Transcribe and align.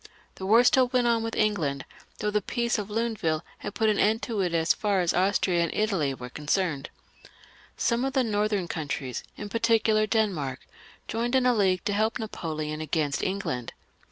The 0.33 0.47
war 0.47 0.61
stiU 0.61 0.91
went 0.91 1.05
on 1.05 1.21
with 1.21 1.35
England, 1.35 1.85
though 2.17 2.31
the 2.31 2.41
peace 2.41 2.79
of 2.79 2.89
Luneville 2.89 3.43
had 3.59 3.75
put 3.75 3.87
an 3.87 3.99
end 3.99 4.23
to 4.23 4.41
it 4.41 4.51
as 4.51 4.73
far 4.73 4.99
as 5.01 5.13
Austria 5.13 5.61
and 5.61 5.71
Italy 5.75 6.11
were 6.15 6.27
concerned. 6.31 6.89
Some 7.77 8.03
of 8.03 8.13
the 8.13 8.23
northern 8.23 8.67
countries, 8.67 9.23
in 9.37 9.47
particular 9.47 10.07
Denmark, 10.07 10.61
joined 11.07 11.35
in 11.35 11.45
a 11.45 11.53
league 11.53 11.85
to 11.85 11.93
help 11.93 12.17
Napoleon 12.17 12.81
against 12.81 13.21
England. 13.21 13.73